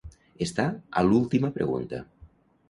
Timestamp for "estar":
0.45-0.65